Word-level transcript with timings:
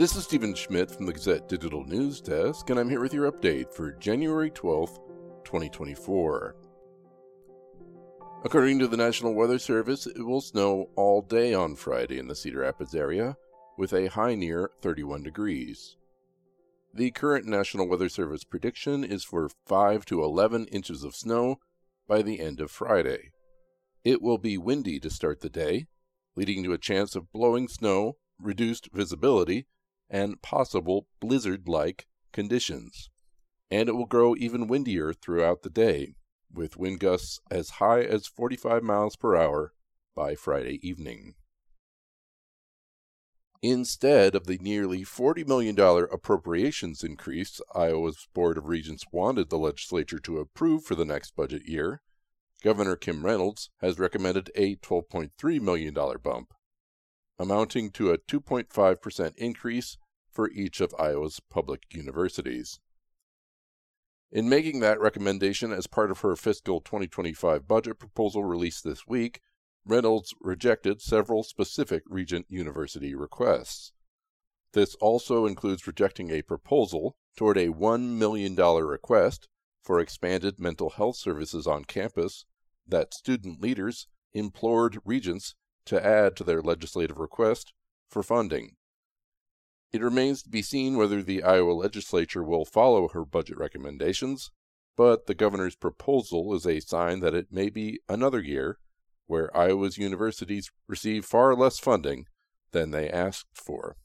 This 0.00 0.16
is 0.16 0.24
Stephen 0.24 0.54
Schmidt 0.54 0.90
from 0.90 1.04
the 1.04 1.12
Gazette 1.12 1.46
Digital 1.46 1.84
News 1.84 2.22
Desk, 2.22 2.70
and 2.70 2.80
I'm 2.80 2.88
here 2.88 3.02
with 3.02 3.12
your 3.12 3.30
update 3.30 3.70
for 3.70 3.92
January 3.92 4.50
12th, 4.50 4.96
2024. 5.44 6.56
According 8.42 8.78
to 8.78 8.88
the 8.88 8.96
National 8.96 9.34
Weather 9.34 9.58
Service, 9.58 10.06
it 10.06 10.24
will 10.24 10.40
snow 10.40 10.88
all 10.96 11.20
day 11.20 11.52
on 11.52 11.76
Friday 11.76 12.18
in 12.18 12.28
the 12.28 12.34
Cedar 12.34 12.60
Rapids 12.60 12.94
area, 12.94 13.36
with 13.76 13.92
a 13.92 14.06
high 14.06 14.34
near 14.34 14.70
31 14.80 15.22
degrees. 15.22 15.98
The 16.94 17.10
current 17.10 17.44
National 17.44 17.86
Weather 17.86 18.08
Service 18.08 18.42
prediction 18.42 19.04
is 19.04 19.22
for 19.22 19.50
5 19.66 20.06
to 20.06 20.24
11 20.24 20.64
inches 20.68 21.04
of 21.04 21.14
snow 21.14 21.56
by 22.08 22.22
the 22.22 22.40
end 22.40 22.62
of 22.62 22.70
Friday. 22.70 23.32
It 24.02 24.22
will 24.22 24.38
be 24.38 24.56
windy 24.56 24.98
to 25.00 25.10
start 25.10 25.42
the 25.42 25.50
day, 25.50 25.88
leading 26.36 26.64
to 26.64 26.72
a 26.72 26.78
chance 26.78 27.14
of 27.14 27.30
blowing 27.32 27.68
snow, 27.68 28.16
reduced 28.38 28.88
visibility, 28.94 29.66
and 30.10 30.42
possible 30.42 31.06
blizzard 31.20 31.68
like 31.68 32.06
conditions. 32.32 33.08
And 33.70 33.88
it 33.88 33.92
will 33.92 34.06
grow 34.06 34.34
even 34.36 34.66
windier 34.66 35.12
throughout 35.12 35.62
the 35.62 35.70
day, 35.70 36.14
with 36.52 36.76
wind 36.76 37.00
gusts 37.00 37.38
as 37.50 37.70
high 37.70 38.02
as 38.02 38.26
45 38.26 38.82
miles 38.82 39.16
per 39.16 39.36
hour 39.36 39.72
by 40.16 40.34
Friday 40.34 40.80
evening. 40.86 41.34
Instead 43.62 44.34
of 44.34 44.46
the 44.46 44.58
nearly 44.58 45.04
$40 45.04 45.46
million 45.46 45.78
appropriations 45.78 47.04
increase 47.04 47.60
Iowa's 47.74 48.26
Board 48.32 48.56
of 48.56 48.66
Regents 48.66 49.04
wanted 49.12 49.50
the 49.50 49.58
legislature 49.58 50.18
to 50.20 50.38
approve 50.38 50.84
for 50.84 50.94
the 50.94 51.04
next 51.04 51.36
budget 51.36 51.66
year, 51.66 52.00
Governor 52.62 52.96
Kim 52.96 53.24
Reynolds 53.24 53.70
has 53.80 53.98
recommended 53.98 54.50
a 54.54 54.76
$12.3 54.76 55.60
million 55.60 55.94
bump 55.94 56.54
amounting 57.40 57.90
to 57.90 58.10
a 58.10 58.18
2.5% 58.18 59.32
increase 59.38 59.96
for 60.30 60.50
each 60.50 60.82
of 60.82 60.94
Iowa's 60.98 61.40
public 61.40 61.84
universities. 61.90 62.80
In 64.30 64.46
making 64.46 64.80
that 64.80 65.00
recommendation 65.00 65.72
as 65.72 65.86
part 65.86 66.10
of 66.10 66.20
her 66.20 66.36
fiscal 66.36 66.82
2025 66.82 67.66
budget 67.66 67.98
proposal 67.98 68.44
released 68.44 68.84
this 68.84 69.06
week, 69.06 69.40
Reynolds 69.86 70.34
rejected 70.42 71.00
several 71.00 71.42
specific 71.42 72.02
Regent 72.06 72.44
University 72.50 73.14
requests. 73.14 73.92
This 74.74 74.94
also 74.96 75.46
includes 75.46 75.86
rejecting 75.86 76.30
a 76.30 76.42
proposal 76.42 77.16
toward 77.38 77.56
a 77.56 77.68
$1 77.68 78.18
million 78.18 78.54
request 78.54 79.48
for 79.82 79.98
expanded 79.98 80.60
mental 80.60 80.90
health 80.90 81.16
services 81.16 81.66
on 81.66 81.86
campus 81.86 82.44
that 82.86 83.14
student 83.14 83.62
leaders 83.62 84.08
implored 84.34 84.98
regents 85.06 85.54
to 85.90 86.06
add 86.06 86.36
to 86.36 86.44
their 86.44 86.62
legislative 86.62 87.18
request 87.18 87.72
for 88.08 88.22
funding. 88.22 88.76
It 89.92 90.00
remains 90.00 90.40
to 90.42 90.48
be 90.48 90.62
seen 90.62 90.96
whether 90.96 91.20
the 91.20 91.42
Iowa 91.42 91.72
legislature 91.72 92.44
will 92.44 92.64
follow 92.64 93.08
her 93.08 93.24
budget 93.24 93.58
recommendations, 93.58 94.52
but 94.96 95.26
the 95.26 95.34
governor's 95.34 95.74
proposal 95.74 96.54
is 96.54 96.64
a 96.64 96.78
sign 96.78 97.18
that 97.20 97.34
it 97.34 97.48
may 97.50 97.70
be 97.70 97.98
another 98.08 98.40
year 98.40 98.78
where 99.26 99.54
Iowa's 99.56 99.98
universities 99.98 100.70
receive 100.86 101.24
far 101.24 101.56
less 101.56 101.80
funding 101.80 102.26
than 102.70 102.92
they 102.92 103.10
asked 103.10 103.48
for. 103.52 103.96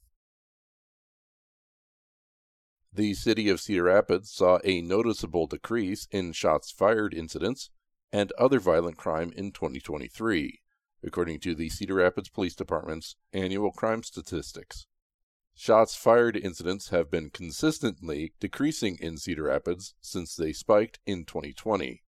The 2.92 3.14
city 3.14 3.48
of 3.48 3.62
Cedar 3.62 3.84
Rapids 3.84 4.32
saw 4.32 4.58
a 4.64 4.82
noticeable 4.82 5.46
decrease 5.46 6.08
in 6.10 6.32
shots 6.32 6.72
fired 6.72 7.14
incidents 7.14 7.70
and 8.12 8.32
other 8.40 8.60
violent 8.60 8.98
crime 8.98 9.32
in 9.36 9.52
2023 9.52 10.62
according 11.06 11.40
to 11.40 11.54
the 11.54 11.70
Cedar 11.70 11.96
Rapids 11.96 12.30
Police 12.30 12.56
Department's 12.56 13.16
annual 13.32 13.72
crime 13.72 14.04
statistics. 14.04 14.88
Shots 15.54 15.96
fired 15.96 16.36
incidents 16.36 16.90
have 16.90 17.10
been 17.10 17.30
consistently 17.30 18.34
decreasing 18.40 18.98
in 19.00 19.18
Cedar 19.18 19.44
Rapids 19.44 19.94
since 20.02 20.36
they 20.36 20.52
spiked 20.52 21.00
in 21.06 21.24
2020. 21.24 22.04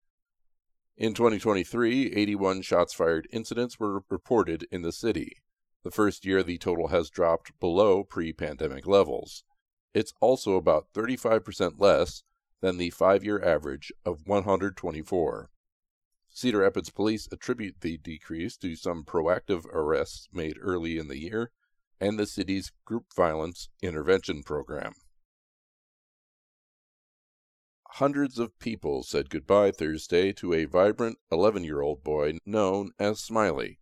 In 0.98 1.14
2023, 1.14 2.14
81 2.14 2.62
shots 2.64 2.94
fired 2.94 3.28
incidents 3.32 3.80
were 3.80 4.04
reported 4.10 4.68
in 4.72 4.82
the 4.82 4.92
city. 4.92 5.38
The 5.84 5.92
first 5.92 6.26
year, 6.26 6.44
the 6.44 6.58
total 6.58 6.88
has 6.88 7.10
dropped 7.10 7.58
below 7.60 8.04
pre 8.04 8.34
pandemic 8.34 8.88
levels. 8.88 9.44
It's 9.94 10.14
also 10.20 10.56
about 10.56 10.92
35% 10.94 11.76
less 11.78 12.24
than 12.62 12.78
the 12.78 12.90
five 12.90 13.24
year 13.24 13.42
average 13.42 13.94
of 14.04 14.26
124. 14.26 15.50
Cedar 16.38 16.60
Rapids 16.60 16.92
police 16.92 17.28
attribute 17.32 17.82
the 17.82 17.98
decrease 17.98 18.58
to 18.58 18.76
some 18.76 19.04
proactive 19.04 19.66
arrests 19.74 20.30
made 20.32 20.56
early 20.62 21.00
in 21.00 21.08
the 21.08 21.18
year 21.18 21.50
and 22.00 22.20
the 22.20 22.28
city's 22.28 22.72
group 22.86 23.06
violence 23.16 23.70
intervention 23.82 24.44
program. 24.44 24.94
Hundreds 27.94 28.38
of 28.38 28.60
people 28.60 29.02
said 29.02 29.32
goodbye 29.32 29.72
Thursday 29.72 30.32
to 30.34 30.54
a 30.54 30.66
vibrant 30.66 31.18
11 31.32 31.64
year 31.64 31.82
old 31.82 32.04
boy 32.04 32.38
known 32.46 32.92
as 33.00 33.20
Smiley, 33.20 33.80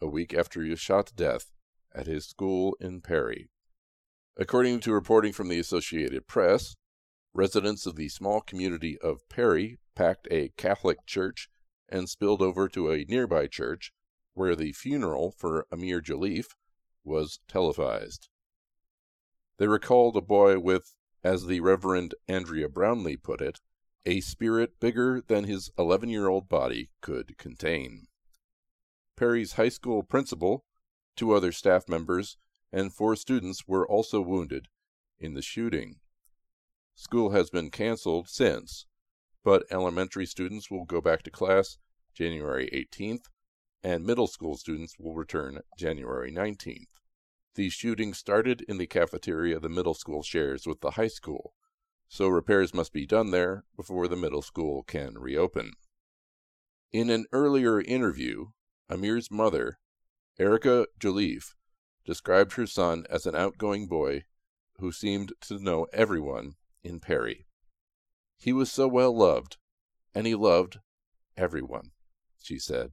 a 0.00 0.08
week 0.08 0.34
after 0.34 0.64
he 0.64 0.70
was 0.70 0.80
shot 0.80 1.06
to 1.06 1.14
death 1.14 1.52
at 1.94 2.08
his 2.08 2.26
school 2.26 2.76
in 2.80 3.02
Perry. 3.02 3.50
According 4.36 4.80
to 4.80 4.92
reporting 4.92 5.32
from 5.32 5.48
the 5.48 5.60
Associated 5.60 6.26
Press, 6.26 6.74
residents 7.32 7.86
of 7.86 7.94
the 7.94 8.08
small 8.08 8.40
community 8.40 8.98
of 8.98 9.28
Perry 9.28 9.78
packed 9.94 10.26
a 10.32 10.48
Catholic 10.56 11.06
church 11.06 11.48
and 11.88 12.08
spilled 12.08 12.42
over 12.42 12.68
to 12.68 12.90
a 12.90 13.04
nearby 13.04 13.46
church 13.46 13.92
where 14.34 14.56
the 14.56 14.72
funeral 14.72 15.30
for 15.30 15.66
Ahmir 15.72 16.02
Jolliff 16.02 16.56
was 17.04 17.40
televised. 17.46 18.28
They 19.58 19.68
recalled 19.68 20.16
a 20.16 20.20
boy 20.20 20.58
with, 20.58 20.96
as 21.22 21.46
the 21.46 21.60
Reverend 21.60 22.14
Andrea 22.26 22.68
Brownlee 22.68 23.16
put 23.16 23.40
it, 23.40 23.60
a 24.06 24.20
spirit 24.20 24.80
bigger 24.80 25.22
than 25.26 25.44
his 25.44 25.70
11 25.78 26.08
year 26.08 26.28
old 26.28 26.48
body 26.48 26.90
could 27.00 27.38
contain. 27.38 28.08
Perry's 29.16 29.52
high 29.52 29.68
school 29.68 30.02
principal, 30.02 30.64
two 31.16 31.32
other 31.32 31.52
staff 31.52 31.88
members, 31.88 32.36
and 32.72 32.92
four 32.92 33.14
students 33.14 33.68
were 33.68 33.86
also 33.86 34.20
wounded 34.20 34.68
in 35.18 35.34
the 35.34 35.42
shooting. 35.42 36.00
School 36.96 37.30
has 37.30 37.50
been 37.50 37.70
canceled 37.70 38.28
since, 38.28 38.86
but 39.44 39.64
elementary 39.70 40.26
students 40.26 40.70
will 40.70 40.84
go 40.84 41.00
back 41.00 41.22
to 41.22 41.30
class 41.30 41.76
January 42.14 42.68
18th, 42.72 43.26
and 43.82 44.04
middle 44.04 44.26
school 44.26 44.56
students 44.56 44.96
will 44.98 45.14
return 45.14 45.60
January 45.78 46.32
19th. 46.32 46.88
The 47.54 47.68
shooting 47.68 48.14
started 48.14 48.62
in 48.62 48.78
the 48.78 48.86
cafeteria 48.86 49.60
the 49.60 49.68
middle 49.68 49.94
school 49.94 50.22
shares 50.22 50.66
with 50.66 50.80
the 50.80 50.92
high 50.92 51.08
school, 51.08 51.52
so 52.08 52.28
repairs 52.28 52.72
must 52.72 52.92
be 52.92 53.06
done 53.06 53.30
there 53.30 53.64
before 53.76 54.08
the 54.08 54.16
middle 54.16 54.42
school 54.42 54.82
can 54.82 55.18
reopen. 55.18 55.72
In 56.90 57.10
an 57.10 57.26
earlier 57.32 57.80
interview, 57.80 58.46
Ahmir's 58.90 59.30
mother, 59.30 59.78
Erica 60.38 60.86
Jolliff, 60.98 61.54
described 62.04 62.54
her 62.54 62.66
son 62.66 63.04
as 63.10 63.26
an 63.26 63.34
outgoing 63.34 63.88
boy 63.88 64.24
who 64.78 64.90
seemed 64.90 65.32
to 65.42 65.58
know 65.58 65.86
everyone 65.92 66.54
in 66.82 67.00
Perry. 67.00 67.46
He 68.44 68.52
was 68.52 68.70
so 68.70 68.86
well 68.86 69.16
loved, 69.16 69.56
and 70.14 70.26
he 70.26 70.34
loved 70.34 70.78
everyone, 71.34 71.92
she 72.42 72.58
said. 72.58 72.92